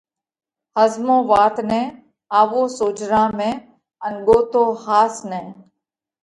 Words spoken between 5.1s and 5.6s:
نئہ!